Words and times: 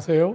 안녕하세요. 0.00 0.34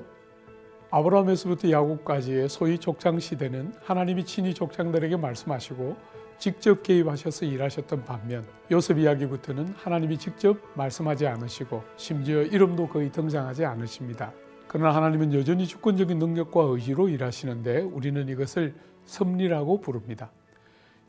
아브라함에서부터 0.92 1.72
야곱까지의 1.72 2.50
소위 2.50 2.78
족장 2.78 3.20
시대는 3.20 3.74
하나님이 3.82 4.24
친히 4.24 4.54
족장들에게 4.54 5.18
말씀하시고 5.18 5.96
직접 6.38 6.84
개입하셔서 6.84 7.48
일하셨던 7.48 8.06
반면 8.06 8.46
요셉 8.70 9.00
이야기부터는 9.00 9.70
하나님이 9.70 10.20
직접 10.20 10.60
말씀하지 10.76 11.26
않으시고 11.26 11.82
심지어 11.98 12.44
이름도 12.44 12.90
거의 12.90 13.12
등장하지 13.12 13.66
않으십니다. 13.66 14.34
그러나 14.68 14.96
하나님은 14.96 15.34
여전히 15.34 15.66
주권적인 15.66 16.20
능력과 16.20 16.62
의지로 16.62 17.10
일하시는데 17.10 17.80
우리는 17.80 18.30
이것을 18.30 18.76
섭리라고 19.06 19.82
부릅니다. 19.82 20.32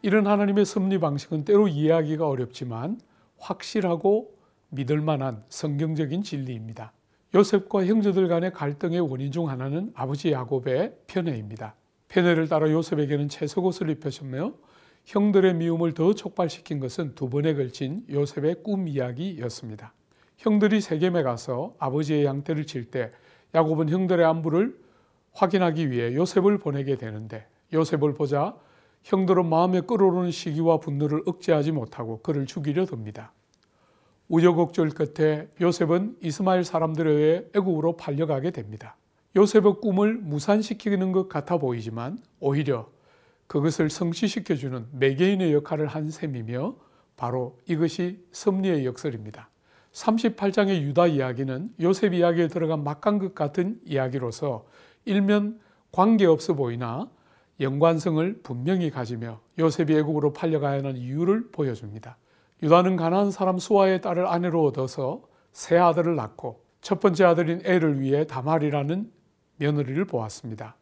이런 0.01 0.27
하나님의 0.27 0.65
섭리 0.65 0.99
방식은 0.99 1.45
때로 1.45 1.69
이해하기가 1.69 2.27
어렵지만 2.27 3.01
확실하고 3.37 4.31
믿을 4.71 5.03
만한 5.03 5.43
성경적인 5.51 6.23
진리입니다. 6.23 6.96
요셉과 7.35 7.85
형제들 7.87 8.29
간의 8.29 8.53
갈등의 8.53 9.01
원인 9.01 9.33
중 9.33 9.49
하나는 9.49 9.93
아버지 9.95 10.33
야곱의 10.33 10.97
편애입니다. 11.07 11.75
편애를 12.09 12.49
따라 12.49 12.71
요셉에게는 12.71 13.29
채석옷을 13.29 13.91
입혀셨며 13.91 14.55
형들의 15.05 15.55
미움을 15.55 15.95
더 15.95 16.15
촉발시킨 16.15 16.81
것은 16.81 17.15
두 17.15 17.29
번에 17.29 17.55
걸친 17.55 18.05
요셉의 18.09 18.63
꿈 18.63 18.89
이야기였습니다. 18.89 19.93
형들이 20.39 20.81
세겜에 20.81 21.23
가서 21.23 21.75
아버지의 21.79 22.25
양떼를 22.25 22.67
칠 22.67 22.91
때 22.91 23.13
야곱은 23.55 23.89
형들의 23.89 24.25
안부를 24.25 24.79
확인하기 25.33 25.91
위해 25.91 26.15
요셉을 26.15 26.59
보내게 26.59 26.97
되는데 26.97 27.47
요셉을 27.73 28.15
보자 28.15 28.57
형들은 29.05 29.47
마음에 29.47 29.81
끓어오르는 29.81 30.31
시기와 30.31 30.79
분노를 30.79 31.23
억제하지 31.27 31.73
못하고 31.73 32.21
그를 32.23 32.47
죽이려 32.47 32.87
듭니다. 32.87 33.33
우여곡절 34.29 34.91
끝에 34.91 35.49
요셉은 35.61 36.17
이스마엘 36.21 36.65
사람들에 36.65 37.11
의해 37.11 37.45
애국으로 37.55 37.97
팔려가게 37.97 38.51
됩니다. 38.51 38.97
요셉의 39.37 39.81
꿈을 39.81 40.15
무산시키는 40.15 41.13
것 41.13 41.29
같아 41.29 41.59
보이지만 41.59 42.19
오히려 42.41 42.89
그것을 43.47 43.91
성취시켜주는 43.91 44.87
매개인의 44.93 45.53
역할을 45.53 45.87
한 45.87 46.11
셈이며 46.11 46.77
바로 47.17 47.59
이것이 47.67 48.25
섭리의 48.33 48.85
역설입니다. 48.85 49.49
38장의 49.93 50.83
유다 50.83 51.07
이야기는 51.07 51.75
요셉 51.81 52.13
이야기에 52.13 52.49
들어간 52.49 52.85
막간 52.85 53.19
것 53.19 53.35
같은 53.35 53.81
이야기로서 53.85 54.67
일면 55.05 55.61
관계없어 55.93 56.55
보이나 56.55 57.09
연관성을 57.61 58.41
분명히 58.43 58.91
가지며 58.91 59.41
요셉이 59.59 59.95
애국으로 59.97 60.33
팔려가야 60.33 60.79
하는 60.79 60.97
이유를 60.97 61.51
보여줍니다. 61.53 62.19
유다는 62.63 62.97
가난한 62.97 63.31
사람 63.31 63.59
수아의 63.59 64.01
딸을 64.01 64.27
아내로 64.27 64.65
얻어서 64.65 65.23
세 65.53 65.77
아들을 65.77 66.17
낳고 66.17 66.65
첫 66.81 67.01
번째 67.01 67.25
아들인 67.25 67.63
애를 67.65 68.01
위해 68.01 68.27
다말이라는 68.27 69.11
며느리를 69.57 70.05
보았습니다. 70.05 70.77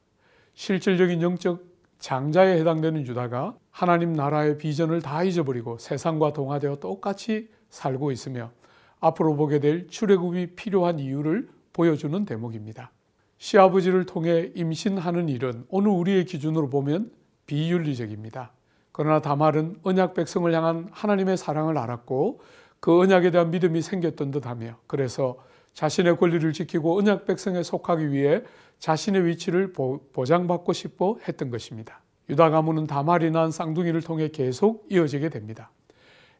실질적인 0.54 1.22
영적 1.22 1.64
장자에 1.98 2.58
해당되는 2.60 3.06
유다가 3.06 3.56
하나님 3.70 4.12
나라의 4.12 4.58
비전을 4.58 5.02
다 5.02 5.24
잊어버리고 5.24 5.78
세상과 5.78 6.32
동화되어 6.32 6.76
똑같이 6.76 7.48
살고 7.70 8.12
있으며 8.12 8.52
앞으로 9.00 9.34
보게 9.36 9.58
될 9.58 9.88
출애굽이 9.88 10.54
필요한 10.54 10.98
이유를 10.98 11.48
보여주는 11.72 12.24
대목입니다. 12.24 12.92
시아버지를 13.38 14.06
통해 14.06 14.52
임신하는 14.54 15.28
일은 15.28 15.64
오늘 15.68 15.90
우리의 15.90 16.24
기준으로 16.24 16.70
보면 16.70 17.10
비윤리적입니다. 17.46 18.52
그러나 18.96 19.20
다말은 19.20 19.80
언약 19.82 20.14
백성을 20.14 20.54
향한 20.54 20.88
하나님의 20.92 21.36
사랑을 21.36 21.78
알았고 21.78 22.40
그 22.78 23.00
언약에 23.00 23.32
대한 23.32 23.50
믿음이 23.50 23.82
생겼던 23.82 24.30
듯하며 24.30 24.76
그래서 24.86 25.36
자신의 25.72 26.16
권리를 26.16 26.52
지키고 26.52 26.96
언약 26.96 27.26
백성에 27.26 27.64
속하기 27.64 28.12
위해 28.12 28.42
자신의 28.78 29.26
위치를 29.26 29.72
보장받고 29.72 30.72
싶어 30.72 31.16
했던 31.26 31.50
것입니다. 31.50 32.02
유다 32.28 32.50
가문은 32.50 32.86
다말이 32.86 33.32
난 33.32 33.50
쌍둥이를 33.50 34.00
통해 34.02 34.28
계속 34.28 34.86
이어지게 34.88 35.28
됩니다. 35.28 35.72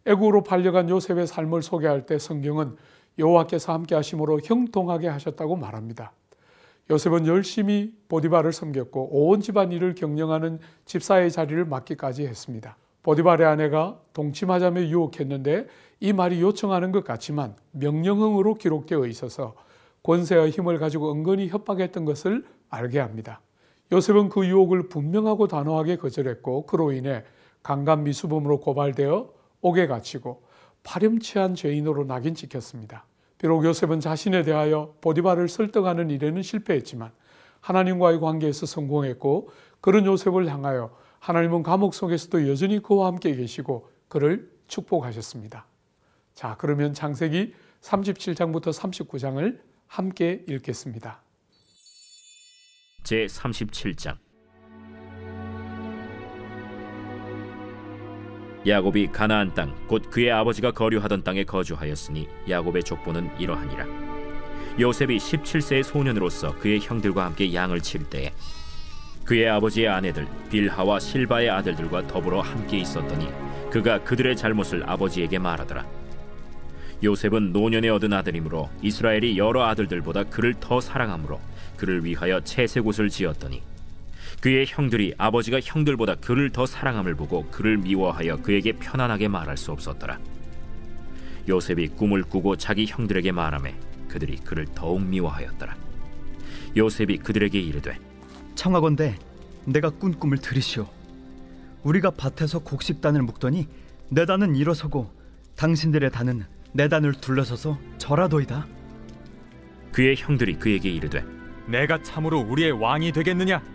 애국으로 0.07 0.45
팔려간 0.45 0.89
요셉의 0.89 1.27
삶을 1.27 1.61
소개할 1.61 2.07
때 2.07 2.21
성경은 2.21 2.77
여호와께서 3.19 3.73
함께 3.73 3.97
하심으로 3.97 4.43
형통하게 4.45 5.09
하셨다고 5.09 5.57
말합니다. 5.57 6.13
요셉은 6.91 7.27
열심히 7.27 7.95
보디바를 8.09 8.53
섬겼고 8.53 9.29
온 9.29 9.41
집안 9.41 9.73
일을 9.73 9.95
경영하는 9.95 10.59
집사의 10.85 11.31
자리를 11.31 11.65
맡기까지 11.65 12.27
했습니다. 12.27 12.77
보디발의 13.03 13.47
아내가 13.47 14.01
동침하자며 14.13 14.83
유혹했는데 14.83 15.67
이 16.01 16.13
말이 16.13 16.41
요청하는 16.41 16.93
것 16.93 17.05
같지만 17.05 17.57
명령형으로 17.73 18.55
기록되어 18.55 19.07
있어서 19.07 19.55
권세와 20.03 20.51
힘을 20.51 20.79
가지고 20.79 21.13
은근히 21.13 21.49
협박했던 21.49 22.05
것을 22.05 22.45
알게 22.69 22.99
합니다. 22.99 23.41
요셉은 23.93 24.29
그 24.29 24.47
유혹을 24.47 24.89
분명하고 24.89 25.47
단호하게 25.49 25.97
거절했고 25.97 26.67
그로 26.67 26.93
인해 26.93 27.25
강간 27.63 28.05
미수범으로 28.05 28.61
고발되어 28.61 29.31
옥에 29.63 29.87
갇히고 29.87 30.43
파렴치한 30.83 31.55
죄인으로 31.55 32.05
낙인 32.05 32.35
찍혔습니다. 32.35 33.07
비록 33.45 33.63
요셉은 33.63 34.01
자신에 34.01 34.43
대하여 34.43 34.95
보디바를 35.03 35.51
설득하는 35.51 36.09
일에는 36.09 36.41
실패했지만 36.41 37.13
하나님과의 37.61 38.19
관계에서 38.19 38.65
성공했고 38.65 39.51
그런 39.83 40.07
요셉을 40.07 40.49
향하여 40.49 40.97
하나님은 41.19 41.63
감옥 41.63 41.93
속에서도 41.93 42.49
여전히 42.49 42.81
그와 42.81 43.09
함께 43.09 43.37
계시고 43.37 43.91
그를 44.09 44.51
축복하셨습니다. 44.67 45.67
자, 46.35 46.57
그러면 46.59 46.95
창세기 46.95 47.53
37장부터 47.83 48.73
39장을 48.73 49.61
함께 49.89 50.43
읽겠습니다. 50.49 51.21
제 53.03 53.27
37장 53.27 54.17
야곱이 58.67 59.09
가나안 59.13 59.53
땅 59.55 59.75
곧 59.87 60.11
그의 60.11 60.33
아버지가 60.33 60.71
거류하던 60.71 61.23
땅에 61.23 61.45
거주하였으니 61.45 62.29
야곱의 62.49 62.83
족보는 62.85 63.31
이러하니라. 63.39 63.87
요셉이 64.81 65.19
17세의 65.19 65.83
소년으로서 65.83 66.57
그의 66.59 66.81
형들과 66.81 67.27
함께 67.27 67.53
양을 67.55 67.81
칠 67.81 68.05
때에 68.05 68.33
그의 69.25 69.49
아버지의 69.49 69.89
아내들 69.89 70.27
빌하와 70.51 70.99
실바의 70.99 71.51
아들들과 71.51 72.07
더불어 72.07 72.41
함께 72.41 72.79
있었더니 72.79 73.29
그가 73.71 74.03
그들의 74.03 74.37
잘못을 74.37 74.83
아버지에게 74.89 75.39
말하더라. 75.39 75.87
요셉은 77.03 77.53
노년에 77.53 77.89
얻은 77.91 78.13
아들이므로 78.13 78.71
이스라엘이 78.83 79.37
여러 79.37 79.65
아들들보다 79.67 80.25
그를 80.25 80.55
더 80.59 80.81
사랑하므로 80.81 81.41
그를 81.77 82.05
위하여 82.05 82.41
채색 82.41 82.87
옷을 82.87 83.09
지었더니 83.11 83.63
그의 84.45 84.67
형들이 84.69 85.15
아버지가 85.17 85.59
형들보다 85.65 86.17
그를 86.17 86.51
더 86.51 86.67
사랑함을 86.67 87.15
보고 87.15 87.47
그를 87.51 87.79
미워하여 87.79 88.43
그에게 88.43 88.73
편안하게 88.73 89.29
말할 89.29 89.57
수 89.57 89.73
없었더라. 89.73 90.19
요셉이 91.49 91.89
꿈을 91.97 92.23
꾸고 92.23 92.57
자기 92.57 92.85
형들에게 92.85 93.33
말하매 93.33 93.75
그들이 94.07 94.37
그를 94.37 94.67
더욱 94.75 95.03
미워하였더라. 95.03 95.75
요셉이 96.77 97.21
그들에게 97.21 97.59
이르되 97.59 97.99
청하건대 98.55 99.17
내가 99.65 99.89
꾼 99.89 100.13
꿈을 100.13 100.37
들으시오. 100.37 100.91
우리가 101.83 102.11
밭에서 102.11 102.59
곡식단을 102.59 103.23
묶더니 103.23 103.67
내 104.11 104.27
단은 104.27 104.57
일어서고 104.57 105.11
당신들의 105.57 106.11
단은 106.11 106.45
내 106.73 106.89
단을 106.89 107.15
둘러서서 107.15 107.79
절하도이다. 107.97 108.67
그의 109.91 110.17
형들이 110.17 110.57
그에게 110.57 110.91
이르되 110.91 111.25
내가 111.67 112.03
참으로 112.03 112.41
우리의 112.41 112.73
왕이 112.73 113.13
되겠느냐? 113.13 113.74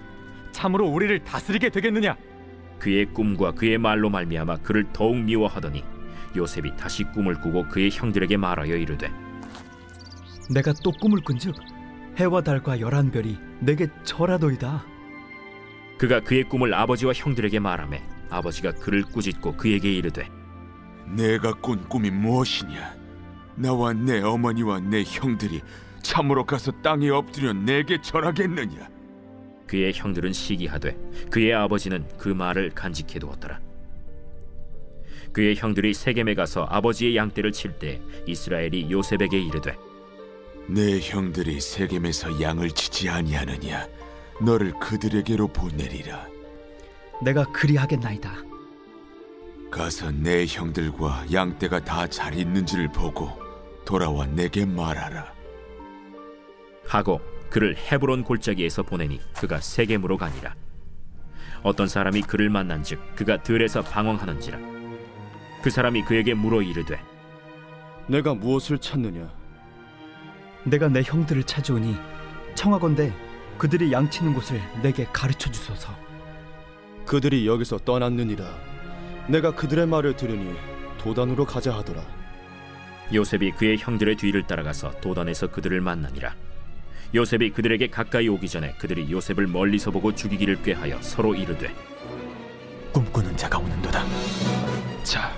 참으로 0.59 0.89
우리를 0.89 1.23
다스리게 1.23 1.69
되겠느냐? 1.69 2.17
그의 2.79 3.05
꿈과 3.05 3.53
그의 3.53 3.77
말로 3.77 4.09
말미암아 4.09 4.57
그를 4.57 4.85
더욱 4.91 5.15
미워하더니 5.17 5.85
요셉이 6.35 6.75
다시 6.75 7.05
꿈을 7.05 7.39
꾸고 7.39 7.69
그의 7.69 7.89
형들에게 7.89 8.35
말하여 8.35 8.75
이르되 8.75 9.09
내가 10.53 10.73
또 10.83 10.91
꿈을 10.91 11.21
꾼즉 11.21 11.55
해와 12.17 12.41
달과 12.41 12.81
열한 12.81 13.09
별이 13.11 13.37
내게 13.61 13.87
절하도이다. 14.03 14.83
그가 15.97 16.19
그의 16.19 16.43
꿈을 16.43 16.73
아버지와 16.73 17.13
형들에게 17.13 17.57
말하매 17.59 18.03
아버지가 18.29 18.73
그를 18.73 19.03
꾸짖고 19.03 19.55
그에게 19.55 19.93
이르되 19.93 20.27
내가 21.05 21.53
꾼 21.53 21.87
꿈이 21.87 22.11
무엇이냐? 22.11 22.95
나와 23.55 23.93
내 23.93 24.21
어머니와 24.21 24.81
내 24.81 25.03
형들이 25.05 25.61
참으로 26.01 26.45
가서 26.45 26.73
땅에 26.81 27.09
엎드려 27.09 27.53
내게 27.53 28.01
절하겠느냐? 28.01 28.98
그의 29.69 29.93
형들은 29.93 30.33
시기하되 30.33 30.97
그의 31.29 31.53
아버지는 31.53 32.03
그 32.17 32.29
말을 32.29 32.71
간직해 32.71 33.19
두었더라. 33.19 33.59
그의 35.31 35.55
형들이 35.55 35.93
세겜에 35.93 36.33
가서 36.33 36.63
아버지의 36.67 37.15
양떼를 37.15 37.51
칠 37.51 37.73
때 37.77 38.01
이스라엘이 38.25 38.89
요셉에게 38.89 39.39
이르되 39.39 39.77
내 40.65 40.99
형들이 40.99 41.61
세겜에서 41.61 42.41
양을 42.41 42.71
치지 42.71 43.09
아니하느냐? 43.09 43.87
너를 44.41 44.73
그들에게로 44.79 45.49
보내리라. 45.49 46.27
내가 47.23 47.43
그리하겠나이다. 47.51 48.37
가서 49.69 50.09
내 50.09 50.47
형들과 50.47 51.25
양떼가 51.31 51.83
다 51.85 52.07
잘 52.07 52.33
있는지를 52.33 52.91
보고 52.91 53.29
돌아와 53.85 54.25
내게 54.25 54.65
말하라. 54.65 55.31
하고 56.87 57.21
그를 57.49 57.75
헤브론 57.77 58.23
골짜기에서 58.23 58.83
보내니 58.83 59.19
그가 59.33 59.59
세겜으로 59.59 60.17
가니라 60.17 60.55
어떤 61.63 61.87
사람이 61.87 62.21
그를 62.21 62.49
만난즉 62.49 63.15
그가 63.15 63.43
들에서 63.43 63.81
방황하는지라 63.81 64.57
그 65.61 65.69
사람이 65.69 66.03
그에게 66.03 66.33
물어 66.33 66.61
이르되 66.61 66.99
내가 68.09 68.33
무엇을 68.33 68.79
찾느냐? 68.79 69.31
내가 70.63 70.87
내 70.87 71.03
형들을 71.03 71.43
찾아오니 71.43 71.95
청하건대 72.55 73.13
그들이 73.59 73.91
양치는 73.91 74.33
곳을 74.33 74.59
내게 74.81 75.05
가르쳐 75.13 75.51
주소서. 75.51 75.95
그들이 77.05 77.45
여기서 77.45 77.77
떠났느니라. 77.79 78.45
내가 79.27 79.53
그들의 79.53 79.85
말을 79.85 80.15
들으니 80.15 80.55
도단으로 80.97 81.45
가자 81.45 81.75
하더라. 81.77 82.01
요셉이 83.13 83.51
그의 83.51 83.77
형들의 83.77 84.15
뒤를 84.15 84.41
따라가서 84.47 84.99
도단에서 85.01 85.51
그들을 85.51 85.79
만나니라 85.79 86.33
요셉이 87.13 87.51
그들에게 87.51 87.89
가까이 87.89 88.27
오기 88.27 88.47
전에 88.47 88.73
그들이 88.77 89.11
요셉을 89.11 89.47
멀리서 89.47 89.89
보고 89.91 90.13
죽이기를 90.13 90.61
꾀하여 90.61 91.01
서로 91.01 91.33
이르되 91.33 91.73
꿈꾸는 92.91 93.35
자가 93.35 93.57
오는도다. 93.57 94.05
자, 95.03 95.31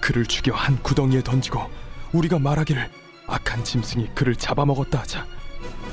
그를 0.00 0.26
죽여 0.26 0.52
한 0.52 0.76
구덩이에 0.82 1.22
던지고 1.22 1.70
우리가 2.12 2.38
말하기를 2.38 2.90
악한 3.26 3.64
짐승이 3.64 4.10
그를 4.14 4.34
잡아먹었다 4.34 5.00
하자. 5.00 5.26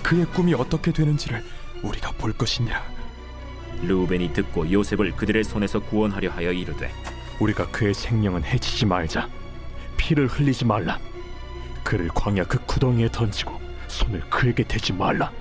그의 0.02 0.26
꿈이 0.26 0.54
어떻게 0.54 0.92
되는지를 0.92 1.44
우리가 1.84 2.12
볼 2.14 2.34
것이니라. 2.34 2.81
르우벤이 3.84 4.34
듣고 4.34 4.72
요셉을 4.72 5.16
그들의 5.16 5.44
손에서 5.44 5.80
구원하려 5.80 6.31
하여 6.31 6.52
이르되 6.52 6.92
우리가 7.40 7.68
그의 7.68 7.94
생명은 7.94 8.44
해치지 8.44 8.86
말자. 8.86 9.30
피를 9.96 10.28
흘리지 10.28 10.66
말라. 10.66 11.00
그를 11.84 12.08
광야 12.10 12.44
그 12.46 12.58
구덩이에 12.66 13.10
던지고 13.12 13.59
손을 13.90 14.22
그에게 14.30 14.64
대지 14.64 14.94
말라. 14.94 15.32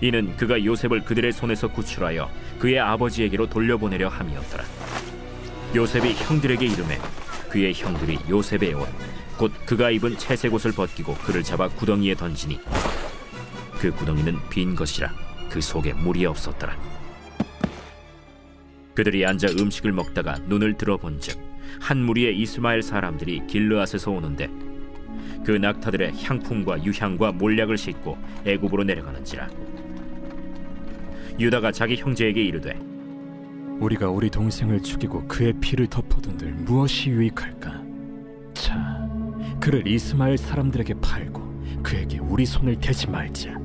이는 0.00 0.34
그가 0.36 0.64
요셉을 0.64 1.04
그들의 1.04 1.32
손에서 1.32 1.68
구출하여 1.68 2.30
그의 2.58 2.78
아버지에게로 2.78 3.50
돌려보내려 3.50 4.08
함이었더라. 4.08 4.64
요셉이 5.74 6.14
형들에게 6.14 6.64
이름해 6.64 6.98
그의 7.50 7.74
형들이 7.74 8.18
요셉의 8.28 8.74
옷, 8.74 8.88
곧 9.36 9.52
그가 9.66 9.90
입은 9.90 10.16
채색 10.16 10.54
옷을 10.54 10.72
벗기고 10.72 11.14
그를 11.16 11.42
잡아 11.42 11.68
구덩이에 11.68 12.14
던지니 12.14 12.60
그 13.78 13.90
구덩이는 13.92 14.38
빈 14.48 14.74
것이라 14.74 15.12
그 15.48 15.60
속에 15.60 15.92
물이 15.92 16.24
없었더라. 16.26 16.76
그들이 18.94 19.24
앉아 19.26 19.48
음식을 19.58 19.92
먹다가 19.92 20.38
눈을 20.46 20.76
들어본즉 20.76 21.38
한 21.80 22.02
무리의 22.04 22.38
이스마엘 22.38 22.82
사람들이 22.82 23.46
길르앗에서 23.46 24.10
오는데 24.10 24.50
그 25.44 25.52
낙타들의 25.52 26.22
향품과 26.22 26.84
유향과 26.84 27.32
몰약을 27.32 27.78
싣고 27.78 28.16
애굽으로 28.46 28.84
내려가는지라 28.84 29.48
유다가 31.38 31.72
자기 31.72 31.96
형제에게 31.96 32.42
이르되 32.42 32.78
우리가 33.80 34.10
우리 34.10 34.28
동생을 34.28 34.82
죽이고 34.82 35.26
그의 35.26 35.54
피를 35.54 35.86
덮어둔들 35.86 36.52
무엇이 36.52 37.08
유익할까? 37.10 37.82
자, 38.52 39.08
그를 39.58 39.86
이스마엘 39.86 40.36
사람들에게 40.36 40.94
팔고 41.00 41.80
그에게 41.82 42.18
우리 42.18 42.44
손을 42.44 42.78
대지 42.78 43.08
말자. 43.08 43.58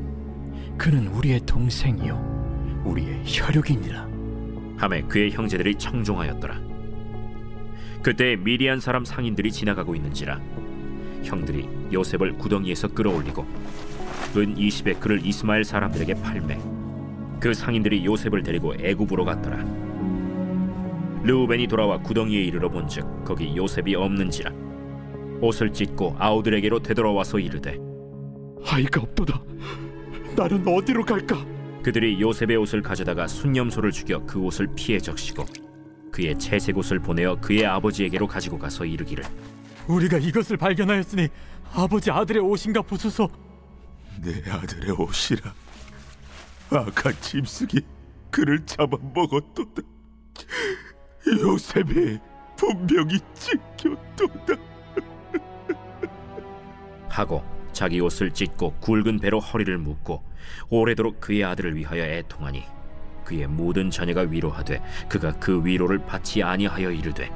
그는 0.78 1.08
우리의 1.08 1.42
동생이요, 1.42 2.84
우리의 2.86 3.24
혈육이니라. 3.26 4.16
함에 4.78 5.02
그의 5.04 5.32
형제들이 5.32 5.76
청종하였더라 5.76 6.60
그때 8.02 8.36
미디안 8.36 8.80
사람 8.80 9.06
상인들이 9.06 9.52
지나가고 9.52 9.96
있는지라 9.96 10.40
형들이 11.26 11.68
요셉을 11.92 12.38
구덩이에서 12.38 12.90
끌어올리고 12.90 13.46
은 14.38 14.56
20에 14.56 15.00
그를 15.00 15.26
이스마엘 15.26 15.64
사람들에게 15.64 16.14
팔매 16.22 16.60
그 17.40 17.54
상인들이 17.54 18.06
요셉을 18.06 18.44
데리고 18.44 18.74
애굽으로 18.76 19.26
갔더라 19.26 19.58
르우벤이 21.24 21.68
돌아와 21.68 21.98
구덩이에 22.00 22.42
이르러 22.42 22.70
본즉 22.70 23.26
거기 23.26 23.56
요셉이 23.56 23.96
없는지라 23.96 24.52
옷을 25.42 25.74
찢고 25.74 26.16
아우들에게로 26.18 26.80
되돌아와서 26.80 27.40
이르되 27.40 27.78
아이가 28.68 29.02
없도다. 29.02 29.42
나는 30.36 30.68
어디로 30.68 31.04
갈까? 31.04 31.46
그들이 31.84 32.20
요셉의 32.20 32.58
옷을 32.58 32.82
가져다가 32.82 33.28
순념소를 33.28 33.92
죽여 33.92 34.26
그 34.26 34.40
옷을 34.40 34.68
피해 34.76 35.00
적시고 35.00 35.46
그의 36.12 36.38
채색 36.40 36.78
옷을 36.78 37.00
보내어 37.00 37.36
그의 37.40 37.66
아버지에게로 37.66 38.28
가지고 38.28 38.58
가서 38.58 38.86
이르기를 38.86 39.24
우리가 39.88 40.18
이것을 40.18 40.58
발견하였으니 40.58 41.28
아버지 41.74 42.12
아들의 42.12 42.42
옷인가 42.42 42.82
보소서. 42.82 43.28
내 44.22 44.50
아들의 44.50 44.92
옷이라. 44.92 45.54
악한 46.70 47.14
짐승이 47.22 47.82
그를 48.32 48.66
잡아먹었도다. 48.66 49.82
요셉이 51.28 52.20
분명히 52.58 53.20
찢겼도다. 53.34 54.56
하고 57.10 57.44
자기 57.72 58.00
옷을 58.00 58.32
찢고 58.32 58.74
굵은 58.82 59.20
배로 59.20 59.40
허리를 59.40 59.78
묶고 59.78 60.24
오래도록 60.70 61.22
그의 61.22 61.44
아들을 61.44 61.76
위하여 61.76 62.04
애통하니 62.04 62.64
그의 63.24 63.48
모든 63.48 63.90
자녀가 63.90 64.22
위로하되 64.22 64.82
그가 65.10 65.32
그 65.40 65.66
위로를 65.66 66.00
받지 66.06 66.44
아니하여 66.44 66.92
이르되 66.92 67.30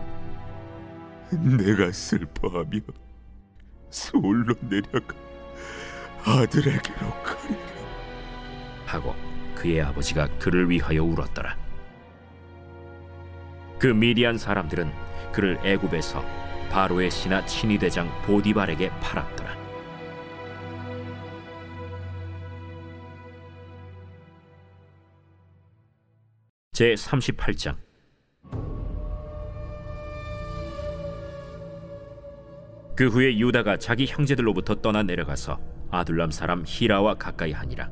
내가 1.31 1.91
슬퍼하며 1.91 2.79
서울로 3.89 4.55
내려가 4.61 5.15
아들에게로 6.25 7.23
가리라. 7.23 7.59
하고 8.85 9.15
그의 9.55 9.81
아버지가 9.81 10.27
그를 10.39 10.69
위하여 10.69 11.03
울었더라. 11.03 11.57
그 13.79 13.87
미디안 13.87 14.37
사람들은 14.37 14.91
그를 15.31 15.59
애굽에서 15.63 16.23
바로의 16.69 17.09
신하 17.11 17.45
친위대장 17.45 18.09
보디발에게 18.23 18.89
팔았더라. 18.99 19.57
제 26.73 26.93
38장 26.93 27.88
그 32.99 33.07
후에 33.07 33.37
유다가 33.37 33.77
자기 33.77 34.05
형제들로부터 34.05 34.75
떠나 34.81 35.03
내려가서 35.03 35.57
아둘람 35.89 36.31
사람 36.31 36.65
히라와 36.67 37.13
가까이 37.13 37.53
하니라. 37.53 37.89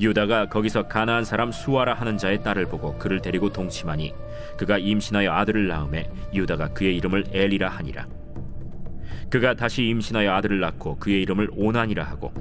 유다가 0.00 0.48
거기서 0.48 0.88
가나안 0.88 1.26
사람 1.26 1.52
수아라 1.52 1.92
하는 1.92 2.16
자의 2.16 2.42
딸을 2.42 2.70
보고 2.70 2.96
그를 2.96 3.20
데리고 3.20 3.52
동침하니 3.52 4.14
그가 4.56 4.78
임신하여 4.78 5.30
아들을 5.30 5.68
낳음에 5.68 6.10
유다가 6.32 6.68
그의 6.68 6.96
이름을 6.96 7.24
엘이라 7.32 7.68
하니라. 7.68 8.06
그가 9.28 9.52
다시 9.52 9.84
임신하여 9.84 10.32
아들을 10.32 10.58
낳고 10.58 10.96
그의 10.96 11.20
이름을 11.20 11.50
오난이라 11.52 12.02
하고 12.02 12.32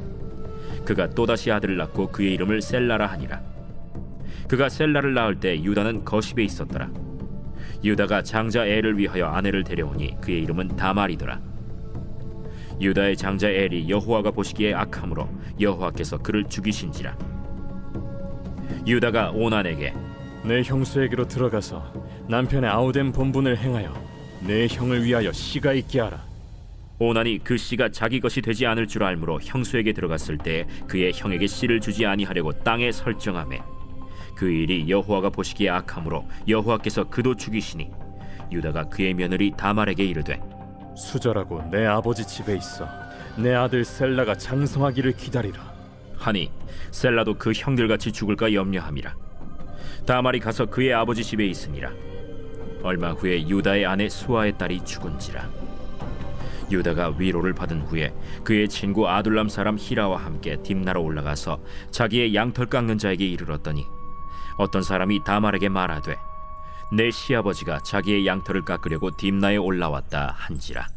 그가 0.86 1.10
또다시 1.10 1.52
아들을 1.52 1.76
낳고 1.76 2.14
그의 2.14 2.34
이름을 2.36 2.62
셀라라 2.62 3.08
하니라. 3.08 3.42
그가 4.48 4.70
셀라를 4.70 5.14
낳을 5.14 5.42
때 5.42 5.62
유다는 5.62 6.06
거십에 6.06 6.46
있었더라. 6.46 6.90
유다가 7.84 8.24
장자 8.24 8.66
엘을 8.66 8.98
위하여 8.98 9.26
아내를 9.26 9.66
데려오니 9.66 10.22
그의 10.22 10.44
이름은 10.44 10.78
다말이더라 10.78 11.57
유다의 12.80 13.18
장자 13.18 13.50
엘이 13.50 13.90
여호와가 13.90 14.32
보시기에 14.32 14.74
악함으로 14.74 15.28
여호와께서 15.60 16.20
그를 16.20 16.44
죽이신지라 16.46 17.18
유다가 18.86 19.32
오난에게 19.32 19.94
내 20.44 20.62
형수에게로 20.62 21.28
들어가서 21.28 21.92
남편의 22.30 22.70
아우된 22.70 23.12
본분을 23.12 23.58
행하여 23.58 23.94
내 24.42 24.68
형을 24.68 25.04
위하여 25.04 25.32
씨가 25.32 25.74
있게 25.74 26.00
하라. 26.00 26.26
오난이 27.00 27.40
그 27.44 27.58
씨가 27.58 27.90
자기 27.90 28.20
것이 28.20 28.42
되지 28.42 28.66
않을 28.66 28.88
줄 28.88 29.04
알므로 29.04 29.40
형수에게 29.42 29.94
들어갔을 29.94 30.38
때 30.38 30.66
그의 30.88 31.12
형에게 31.14 31.46
씨를 31.46 31.80
주지 31.80 32.06
아니하려고 32.06 32.54
땅에 32.64 32.92
설정하매 32.92 33.62
그 34.36 34.50
일이 34.50 34.90
여호와가 34.90 35.30
보시기에 35.30 35.70
악함으로 35.70 36.28
여호와께서 36.48 37.10
그도 37.10 37.36
죽이시니 37.36 37.92
유다가 38.52 38.86
그의 38.86 39.14
며느리 39.14 39.52
다말에게 39.52 40.06
이르되 40.06 40.40
수절하고 40.98 41.64
내 41.72 41.86
아버지 41.86 42.26
집에 42.26 42.56
있어 42.56 42.88
내 43.38 43.54
아들 43.54 43.86
셀라가 43.86 44.36
장성하기를 44.36 45.12
기다리라. 45.14 45.72
하니 46.18 46.52
셀라도 46.90 47.36
그 47.36 47.52
형들같이 47.54 48.12
죽을까 48.12 48.52
염려함이라. 48.52 49.16
다말이 50.08 50.40
가서 50.40 50.66
그의 50.66 50.94
아버지 50.94 51.24
집에 51.24 51.46
있으니라. 51.46 51.92
얼마 52.82 53.12
후에 53.12 53.48
유다의 53.48 53.86
아내 53.86 54.10
수아의 54.10 54.58
딸이 54.58 54.84
죽은지라. 54.86 55.48
유다가 56.72 57.14
위로를 57.18 57.54
받은 57.54 57.84
후에 57.84 58.14
그의 58.44 58.68
친구 58.68 59.08
아둘람 59.08 59.50
사람 59.50 59.78
히라와 59.78 60.18
함께 60.18 60.58
딥나로 60.64 61.04
올라가서 61.04 61.60
자기의 61.92 62.34
양털 62.34 62.66
깎는 62.66 62.98
자에게 62.98 63.26
이르렀더니 63.26 63.86
어떤 64.58 64.82
사람이 64.82 65.24
다말에게 65.24 65.70
말하되 65.70 66.18
내 66.92 67.12
시아버지가 67.12 67.80
자기의 67.84 68.26
양털을 68.26 68.64
깎으려고 68.64 69.16
딥나에 69.16 69.58
올라왔다 69.58 70.36
한지라 70.38 70.88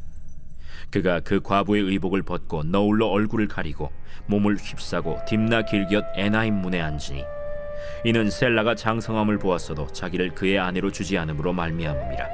그가 0.90 1.20
그 1.20 1.40
과부의 1.40 1.82
의복을 1.82 2.22
벗고 2.22 2.62
너울로 2.62 3.10
얼굴을 3.10 3.48
가리고 3.48 3.92
몸을 4.26 4.56
휩싸고 4.56 5.20
딥나 5.26 5.62
길곁 5.62 6.04
에나임 6.14 6.54
문에 6.54 6.80
앉으니 6.80 7.24
이는 8.04 8.30
셀라가 8.30 8.74
장성함을 8.74 9.38
보았어도 9.38 9.88
자기를 9.88 10.34
그의 10.34 10.58
아내로 10.58 10.90
주지 10.90 11.18
않음으로 11.18 11.52
말미암음이라 11.52 12.26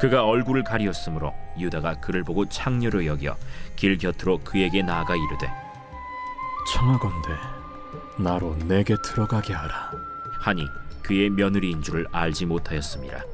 그가 0.00 0.24
얼굴을 0.24 0.64
가리었으므로 0.64 1.34
유다가 1.58 2.00
그를 2.00 2.22
보고 2.22 2.48
창녀로 2.48 3.04
여겨 3.06 3.36
길 3.76 3.98
곁으로 3.98 4.38
그에게 4.38 4.82
나아가 4.82 5.14
이르되 5.14 5.50
청하건대 6.72 7.28
나로 8.16 8.56
내게 8.66 8.94
들어가게 9.02 9.54
하라. 9.54 9.92
하니 10.40 10.66
그의 11.02 11.30
며느리인 11.30 11.82
줄을 11.82 12.06
알지 12.12 12.46
못하였습니다 12.46 13.24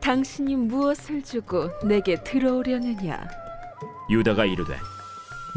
당신이 0.00 0.56
무엇을 0.56 1.22
주고 1.22 1.70
내게 1.84 2.22
들어오려느냐? 2.22 3.28
유다가 4.08 4.46
이르되 4.46 4.74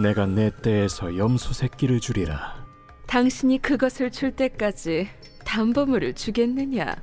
내가 0.01 0.25
내 0.25 0.51
떼에서 0.61 1.17
염소 1.17 1.53
새끼를 1.53 1.99
주리라. 1.99 2.65
당신이 3.07 3.61
그것을 3.61 4.11
줄 4.11 4.31
때까지 4.31 5.09
담보물을 5.45 6.15
주겠느냐? 6.15 6.95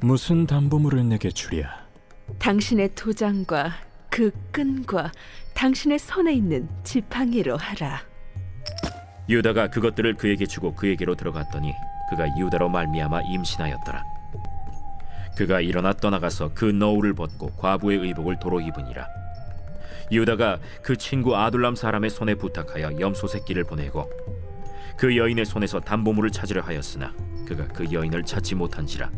무슨 0.00 0.46
담보물을 0.46 1.08
내게 1.08 1.30
주랴? 1.30 1.86
당신의 2.38 2.94
도장과 2.94 3.72
그 4.10 4.30
끈과 4.50 5.12
당신의 5.54 5.98
손에 5.98 6.32
있는 6.32 6.68
지팡이로 6.84 7.56
하라. 7.56 8.02
유다가 9.28 9.68
그것들을 9.68 10.14
그에게 10.14 10.46
주고 10.46 10.74
그에게로 10.74 11.14
들어갔더니 11.14 11.72
그가 12.12 12.28
유다로 12.36 12.68
말미암아 12.68 13.22
임신하였더라. 13.22 14.04
그가 15.34 15.62
일어나 15.62 15.94
떠나가서 15.94 16.50
그 16.52 16.66
너울을 16.66 17.14
벗고 17.14 17.46
과부의 17.56 18.00
의복을 18.00 18.38
도로 18.38 18.60
입으니라. 18.60 19.06
유다가 20.10 20.58
그 20.82 20.94
친구 20.96 21.34
아둘람 21.34 21.74
사람의 21.74 22.10
손에 22.10 22.34
부탁하여 22.34 23.00
염소 23.00 23.26
새끼를 23.26 23.64
보내고 23.64 24.10
그 24.98 25.16
여인의 25.16 25.46
손에서 25.46 25.80
담보물을 25.80 26.30
찾으려 26.30 26.60
하였으나 26.60 27.14
그가 27.46 27.66
그 27.68 27.90
여인을 27.90 28.24
찾지 28.24 28.56
못한지라 28.56 29.10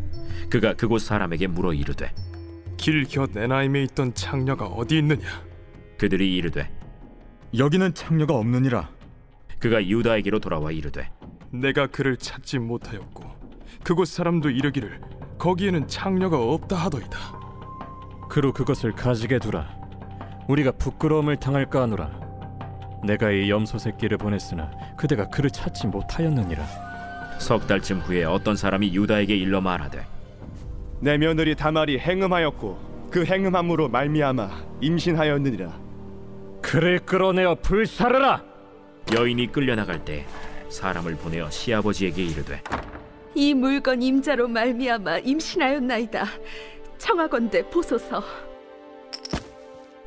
그가 0.49 0.73
그곳 0.73 1.01
사람에게 1.01 1.47
물어 1.47 1.73
이르되 1.73 2.13
길곁 2.77 3.35
에나임에 3.35 3.83
있던 3.83 4.13
창녀가 4.13 4.67
어디 4.67 4.99
있느냐? 4.99 5.27
그들이 5.97 6.37
이르되 6.37 6.71
여기는 7.57 7.93
창녀가 7.93 8.35
없느니라. 8.35 8.89
그가 9.59 9.85
유다에게로 9.85 10.39
돌아와 10.39 10.71
이르되 10.71 11.09
내가 11.61 11.87
그를 11.87 12.17
찾지 12.17 12.59
못하였고 12.59 13.23
그곳 13.83 14.07
사람도 14.07 14.49
이르기를 14.49 14.99
거기에는 15.37 15.87
창녀가 15.87 16.39
없다 16.39 16.75
하더이다. 16.75 17.17
그로 18.29 18.51
그것을 18.51 18.93
가지게 18.93 19.39
두라. 19.39 19.69
우리가 20.47 20.71
부끄러움을 20.71 21.37
당할까 21.37 21.83
하노라. 21.83 22.19
내가 23.03 23.31
이 23.31 23.49
염소 23.49 23.77
새끼를 23.77 24.17
보냈으나 24.17 24.71
그대가 24.97 25.29
그를 25.29 25.49
찾지 25.49 25.87
못하였느니라. 25.87 26.65
석 27.39 27.67
달쯤 27.67 27.99
후에 27.99 28.23
어떤 28.23 28.55
사람이 28.55 28.95
유다에게 28.95 29.35
일러 29.35 29.61
말하되 29.61 30.05
내 31.01 31.17
며느리 31.17 31.55
다말이 31.55 31.99
행음하였고 31.99 33.09
그 33.11 33.25
행음함으로 33.25 33.89
말미암아 33.89 34.49
임신하였느니라. 34.81 35.79
그를 36.61 36.99
끌어내어 36.99 37.55
불사르라. 37.55 38.43
여인이 39.13 39.51
끌려나갈 39.51 40.03
때 40.03 40.25
사람을 40.69 41.15
보내어 41.15 41.49
시아버지에게 41.49 42.23
이르되 42.23 42.61
이 43.35 43.53
물건 43.53 44.01
임자로 44.01 44.47
말미암아 44.47 45.19
임신하였나이다. 45.19 46.25
청하건대 46.97 47.69
보소서. 47.69 48.23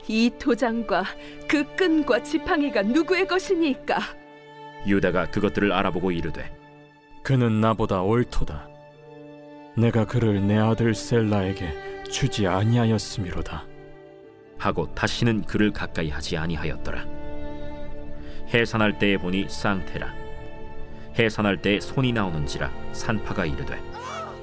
이 0.09 0.31
도장과 0.39 1.05
그 1.47 1.65
끈과 1.77 2.23
지팡이가 2.23 2.83
누구의 2.83 3.29
것이니까? 3.29 3.99
유다가 4.87 5.31
그것들을 5.31 5.71
알아보고 5.71 6.11
이르되 6.11 6.51
그는 7.23 7.61
나보다 7.61 8.01
옳도다. 8.01 8.67
내가 9.77 10.07
그를 10.07 10.47
내 10.47 10.57
아들 10.57 10.95
셀라에게 10.95 12.05
주지 12.11 12.47
아니하였음이로다. 12.47 13.67
하고 14.57 14.93
다시는 14.95 15.43
그를 15.43 15.71
가까이 15.71 16.09
하지 16.09 16.39
아니하였더라. 16.39 17.07
해산할 18.55 18.99
때에 18.99 19.19
보니 19.19 19.47
쌍태라. 19.49 20.28
해산할 21.19 21.61
때에 21.63 21.81
손이 21.81 22.13
나오는지라 22.13 22.71
산파가 22.93 23.47
이르되 23.47 23.81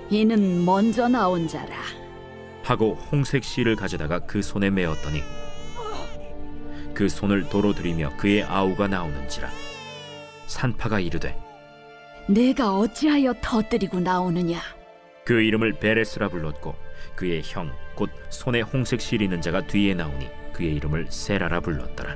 이는 0.09 0.63
먼저 0.65 1.07
나온 1.07 1.47
자라. 1.47 1.75
하고 2.63 2.95
홍색 3.11 3.43
실을 3.43 3.75
가져다가 3.75 4.19
그 4.19 4.41
손에 4.41 4.69
메었더니 4.69 5.21
그 6.93 7.09
손을 7.09 7.49
도로 7.49 7.73
들이며 7.73 8.11
그의 8.17 8.43
아우가 8.43 8.87
나오는지라 8.87 9.49
산파가 10.47 10.99
이르되 10.99 11.37
내가 12.27 12.77
어찌하여 12.77 13.35
터뜨리고 13.41 13.99
나오느냐? 13.99 14.59
그 15.25 15.41
이름을 15.41 15.73
베레스라 15.79 16.29
불렀고 16.29 16.75
그의 17.15 17.41
형 17.43 17.71
곧 17.95 18.09
손에 18.29 18.61
홍색 18.61 19.01
실 19.01 19.21
있는 19.21 19.41
자가 19.41 19.65
뒤에 19.67 19.93
나오니 19.93 20.27
그의 20.53 20.75
이름을 20.75 21.07
세라라 21.09 21.61
불렀더라. 21.61 22.15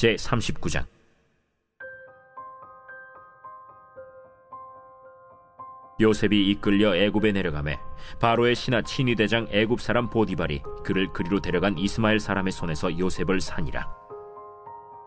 제 0.00 0.14
39장 0.14 0.86
요셉이 6.00 6.48
이끌려 6.48 6.96
애굽에 6.96 7.32
내려가매 7.32 7.78
바로의 8.18 8.54
신하 8.54 8.80
친위 8.80 9.14
대장 9.14 9.46
애굽 9.50 9.78
사람 9.82 10.08
보디발이 10.08 10.62
그를 10.84 11.06
그리로 11.08 11.40
데려간 11.40 11.76
이스마엘 11.76 12.18
사람의 12.18 12.50
손에서 12.50 12.98
요셉을 12.98 13.42
산이라. 13.42 13.94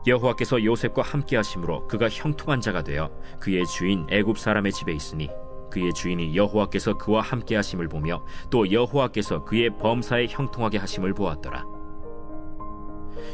여호와께서 0.06 0.64
요셉과 0.64 1.02
함께 1.02 1.38
하심으로 1.38 1.88
그가 1.88 2.08
형통한 2.08 2.62
자가 2.62 2.84
되어 2.84 3.10
그의 3.40 3.66
주인 3.66 4.06
애굽 4.12 4.38
사람의 4.38 4.74
집에 4.74 4.94
있으니 4.94 5.28
그의 5.72 5.92
주인이 5.92 6.38
여호와께서 6.38 7.00
그와 7.00 7.22
함께 7.22 7.56
하심을 7.56 7.88
보며 7.88 8.24
또 8.52 8.72
여호와께서 8.72 9.44
그의 9.44 9.76
범사에 9.76 10.28
형통하게 10.28 10.78
하심을 10.78 11.16
보았더라. 11.16 11.73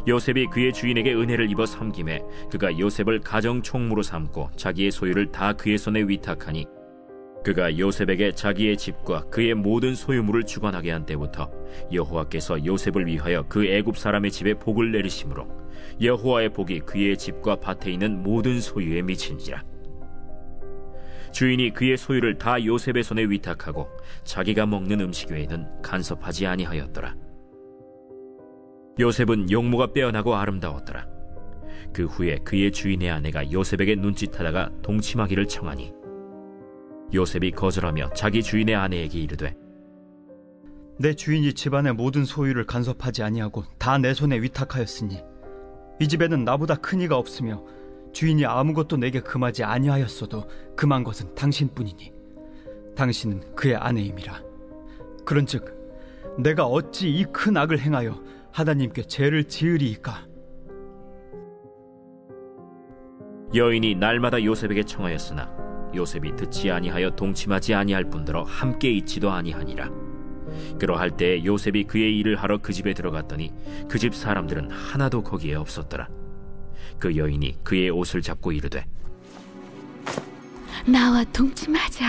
요셉이 0.07 0.47
그의 0.47 0.73
주인에게 0.73 1.13
은혜를 1.13 1.49
입어 1.51 1.65
섬김에 1.65 2.21
그가 2.51 2.77
요셉을 2.77 3.19
가정 3.21 3.61
총무로 3.61 4.01
삼고 4.03 4.51
자기의 4.55 4.91
소유를 4.91 5.31
다 5.31 5.53
그의 5.53 5.77
손에 5.77 6.01
위탁하니 6.03 6.65
그가 7.43 7.77
요셉에게 7.77 8.33
자기의 8.33 8.77
집과 8.77 9.29
그의 9.29 9.53
모든 9.53 9.95
소유물을 9.95 10.43
주관하게 10.43 10.91
한 10.91 11.05
때부터 11.05 11.49
여호와께서 11.91 12.65
요셉을 12.65 13.07
위하여 13.07 13.45
그 13.47 13.65
애굽 13.65 13.97
사람의 13.97 14.31
집에 14.31 14.53
복을 14.53 14.91
내리심으로 14.91 15.47
여호와의 16.01 16.49
복이 16.49 16.81
그의 16.81 17.17
집과 17.17 17.57
밭에 17.57 17.91
있는 17.91 18.21
모든 18.21 18.59
소유에 18.59 19.01
미친지라. 19.01 19.63
주인이 21.31 21.71
그의 21.73 21.97
소유를 21.97 22.37
다 22.37 22.63
요셉의 22.63 23.03
손에 23.03 23.23
위탁하고 23.23 23.87
자기가 24.23 24.65
먹는 24.65 24.99
음식 24.99 25.31
외에는 25.31 25.81
간섭하지 25.81 26.47
아니하였더라 26.47 27.15
요셉은 28.99 29.49
용모가 29.49 29.93
빼어나고 29.93 30.35
아름다웠더라. 30.35 31.07
그 31.93 32.05
후에 32.05 32.37
그의 32.43 32.71
주인의 32.71 33.09
아내가 33.09 33.49
요셉에게 33.51 33.95
눈짓하다가 33.95 34.71
동침하기를 34.81 35.47
청하니 35.47 35.93
요셉이 37.13 37.51
거절하며 37.51 38.13
자기 38.13 38.43
주인의 38.43 38.75
아내에게 38.75 39.19
이르되 39.19 39.55
내 40.99 41.13
주인이 41.13 41.53
집안의 41.53 41.93
모든 41.93 42.25
소유를 42.25 42.65
간섭하지 42.65 43.23
아니하고 43.23 43.63
다 43.79 43.97
내 43.97 44.13
손에 44.13 44.39
위탁하였으니 44.41 45.23
이 46.01 46.07
집에는 46.07 46.43
나보다 46.43 46.75
큰 46.75 47.01
이가 47.01 47.17
없으며 47.17 47.63
주인이 48.13 48.45
아무것도 48.45 48.97
내게 48.97 49.19
금하지 49.21 49.63
아니하였어도 49.63 50.47
금한 50.75 51.03
것은 51.03 51.33
당신뿐이니 51.35 52.11
당신은 52.95 53.55
그의 53.55 53.75
아내임이라. 53.75 54.43
그런즉 55.25 56.37
내가 56.37 56.65
어찌 56.65 57.09
이 57.09 57.25
큰 57.31 57.57
악을 57.57 57.79
행하여 57.79 58.21
하나님께 58.51 59.03
죄를 59.03 59.45
지으리이까? 59.45 60.27
여인이 63.55 63.95
날마다 63.95 64.43
요셉에게 64.43 64.83
청하였으나 64.83 65.49
요셉이 65.95 66.35
듣지 66.35 66.69
아니하여 66.69 67.09
동침하지 67.15 67.73
아니할 67.73 68.05
뿐더러 68.09 68.43
함께 68.43 68.91
있지도 68.91 69.31
아니하니라. 69.31 69.89
그러할 70.79 71.15
때 71.15 71.43
요셉이 71.43 71.85
그의 71.85 72.17
일을 72.19 72.35
하러 72.35 72.59
그 72.59 72.73
집에 72.73 72.93
들어갔더니 72.93 73.51
그 73.87 73.97
집 73.97 74.13
사람들은 74.15 74.69
하나도 74.71 75.23
거기에 75.23 75.55
없었더라. 75.55 76.07
그 76.99 77.15
여인이 77.15 77.63
그의 77.63 77.89
옷을 77.89 78.21
잡고 78.21 78.51
이르되 78.51 78.85
나와 80.85 81.23
동침하자. 81.25 82.05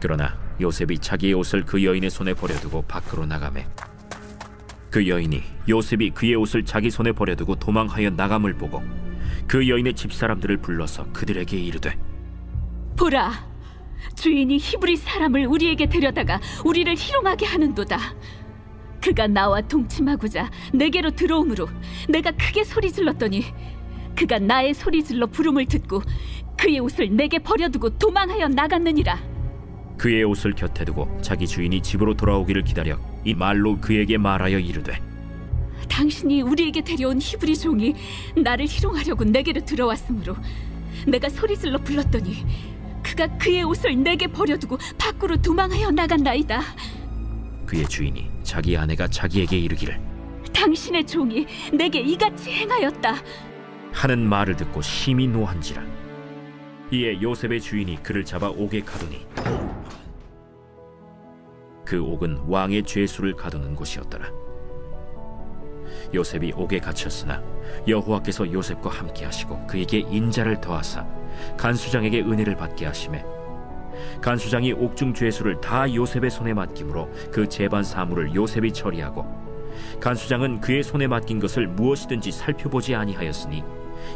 그러나 0.00 0.38
요셉이 0.60 0.98
자기의 0.98 1.34
옷을 1.34 1.64
그 1.64 1.82
여인의 1.84 2.10
손에 2.10 2.34
버려두고 2.34 2.82
밖으로 2.82 3.26
나가매 3.26 3.66
그 4.90 5.06
여인이 5.06 5.42
요셉이 5.68 6.10
그의 6.10 6.34
옷을 6.34 6.64
자기 6.64 6.90
손에 6.90 7.12
버려두고 7.12 7.54
도망하여 7.56 8.10
나감을 8.10 8.54
보고 8.54 8.82
그 9.46 9.68
여인의 9.68 9.94
집 9.94 10.12
사람들을 10.12 10.56
불러서 10.58 11.06
그들에게 11.12 11.56
이르되 11.56 11.96
보라, 12.96 13.32
주인이 14.14 14.58
히브리 14.58 14.96
사람을 14.96 15.46
우리에게 15.46 15.86
데려다가 15.86 16.40
우리를 16.64 16.94
희롱하게 16.94 17.46
하는도다. 17.46 17.98
그가 19.00 19.26
나와 19.26 19.62
동침하고자 19.62 20.50
내게로 20.74 21.12
들어오므로 21.12 21.68
내가 22.08 22.30
크게 22.32 22.64
소리 22.64 22.92
질렀더니 22.92 23.44
그가 24.14 24.38
나의 24.38 24.74
소리 24.74 25.02
질러 25.02 25.26
부름을 25.26 25.66
듣고 25.66 26.02
그의 26.58 26.80
옷을 26.80 27.16
내게 27.16 27.38
버려두고 27.38 27.96
도망하여 27.96 28.48
나갔느니라. 28.48 29.18
그의 30.00 30.24
옷을 30.24 30.54
곁에 30.54 30.86
두고 30.86 31.20
자기 31.20 31.46
주인이 31.46 31.82
집으로 31.82 32.14
돌아오기를 32.14 32.64
기다려 32.64 32.98
이 33.22 33.34
말로 33.34 33.78
그에게 33.78 34.16
말하여 34.16 34.58
이르되 34.58 34.98
당신이 35.90 36.40
우리에게 36.40 36.80
데려온 36.80 37.20
히브리 37.20 37.58
종이 37.58 37.94
나를 38.34 38.64
희롱하려고 38.66 39.24
내게로 39.24 39.62
들어왔으므로 39.66 40.36
내가 41.06 41.28
소리질러 41.28 41.76
불렀더니 41.84 42.46
그가 43.02 43.26
그의 43.36 43.62
옷을 43.62 44.02
내게 44.02 44.26
버려두고 44.26 44.78
밖으로 44.96 45.36
도망하여 45.36 45.90
나간나이다. 45.90 46.62
그의 47.66 47.86
주인이 47.86 48.26
자기 48.42 48.78
아내가 48.78 49.06
자기에게 49.06 49.58
이르기를 49.58 50.00
당신의 50.54 51.06
종이 51.06 51.46
내게 51.74 52.00
이같이 52.00 52.50
행하였다. 52.50 53.16
하는 53.92 54.26
말을 54.26 54.56
듣고 54.56 54.80
심히 54.80 55.26
노한지라 55.26 55.84
이에 56.90 57.20
요셉의 57.20 57.60
주인이 57.60 58.02
그를 58.02 58.24
잡아 58.24 58.48
옥에 58.48 58.80
가두니 58.80 59.26
그 61.90 62.00
옥은 62.00 62.42
왕의 62.46 62.84
죄수를 62.84 63.34
가두는 63.34 63.74
곳이었더라. 63.74 64.30
요셉이 66.14 66.52
옥에 66.52 66.78
갇혔으나 66.78 67.42
여호와께서 67.88 68.52
요셉과 68.52 68.88
함께 68.88 69.24
하시고 69.24 69.66
그에게 69.66 69.98
인자를 69.98 70.60
더하사 70.60 71.04
간수장에게 71.56 72.20
은혜를 72.20 72.54
받게 72.54 72.86
하심에 72.86 73.24
간수장이 74.22 74.72
옥중 74.74 75.14
죄수를 75.14 75.60
다 75.60 75.92
요셉의 75.92 76.30
손에 76.30 76.54
맡김으로 76.54 77.10
그 77.32 77.48
재반 77.48 77.82
사물을 77.82 78.36
요셉이 78.36 78.72
처리하고 78.72 79.26
간수장은 79.98 80.60
그의 80.60 80.84
손에 80.84 81.08
맡긴 81.08 81.40
것을 81.40 81.66
무엇이든지 81.66 82.30
살펴보지 82.30 82.94
아니하였으니 82.94 83.64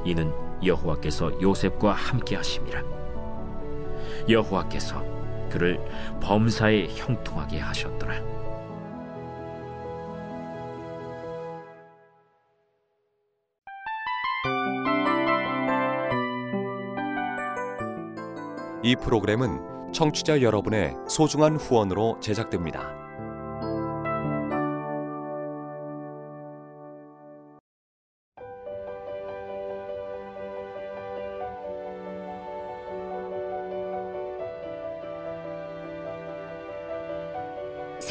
이는 0.05 0.33
여호와께서 0.65 1.43
요셉과 1.43 1.91
함께 1.91 2.37
하심이라. 2.37 2.85
여호와께서 4.29 5.24
그를 5.55 5.79
범사에 6.21 6.89
형통하게 6.89 7.61
하셨더라 7.61 8.15
이 18.83 18.97
프로그램은 18.97 19.93
청취자 19.93 20.43
여러분의 20.43 20.95
소중한 21.09 21.57
후원으로 21.57 22.19
제작됩니다. 22.21 23.04